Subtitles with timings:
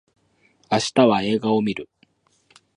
[0.71, 1.87] 明日は映画を見る